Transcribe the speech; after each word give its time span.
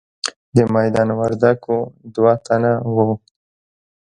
د 0.55 0.57
میدان 0.75 1.09
وردګو 1.19 1.77
دوه 2.13 2.33
تنه 2.45 2.71
وو. 2.95 3.09